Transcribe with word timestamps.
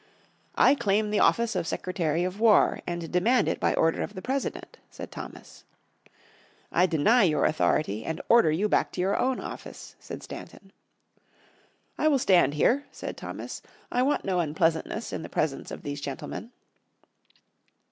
"I 0.55 0.73
claim 0.73 1.11
the 1.11 1.19
office 1.19 1.55
of 1.55 1.67
Secretary 1.67 2.23
of 2.23 2.39
War, 2.39 2.79
and 2.87 3.11
demand 3.11 3.47
it 3.47 3.59
by 3.59 3.75
order 3.75 4.01
of 4.01 4.15
the 4.15 4.21
President," 4.23 4.79
said 4.89 5.11
Thomas. 5.11 5.63
"I 6.71 6.87
deny 6.87 7.21
your 7.21 7.45
authority, 7.45 8.03
and 8.03 8.19
order 8.27 8.49
you 8.49 8.67
back 8.67 8.91
to 8.93 8.99
your 9.01 9.15
own 9.15 9.39
office," 9.39 9.95
said 9.99 10.23
Stanton. 10.23 10.71
"I 11.99 12.07
will 12.07 12.17
stand 12.17 12.55
here," 12.55 12.85
said 12.91 13.15
Thomas. 13.15 13.61
"I 13.91 14.01
want 14.01 14.25
no 14.25 14.39
unpleasantness 14.39 15.13
in 15.13 15.21
the 15.21 15.29
presence 15.29 15.69
of 15.69 15.83
these 15.83 16.01
gentlemen." 16.01 16.49